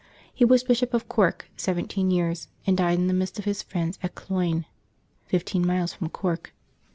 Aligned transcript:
He 0.33 0.43
was 0.43 0.63
Bishop 0.63 0.95
of 0.95 1.07
Cork 1.07 1.47
seventeen 1.55 2.09
years, 2.09 2.47
and 2.65 2.75
died 2.75 2.97
in 2.97 3.05
the 3.05 3.13
midst 3.13 3.37
of 3.37 3.45
his 3.45 3.61
friends 3.61 3.99
at 4.01 4.15
Cloyne, 4.15 4.65
fif 5.27 5.45
teen 5.45 5.63
miles 5.63 5.93
from 5.93 6.09
Cork. 6.09 6.55